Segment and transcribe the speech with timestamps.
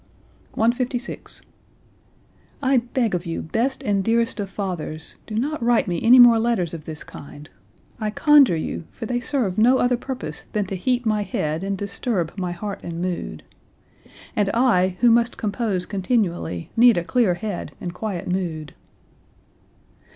[0.55, 1.43] 156.
[2.59, 6.39] "I beg of you, best and dearest of fathers, do not write me any more
[6.39, 7.47] letters of this kind,
[7.99, 11.77] I conjure you, for they serve no other purpose than to heat my head and
[11.77, 13.43] disturb my heart and mood.
[14.35, 18.73] And I, who must compose continually, need a clear head and quiet mood."